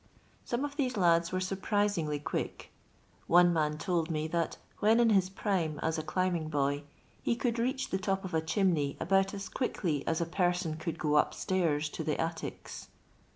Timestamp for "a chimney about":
8.33-9.31